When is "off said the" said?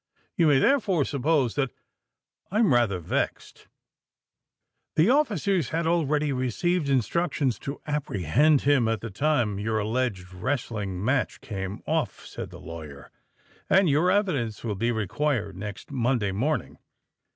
11.85-12.59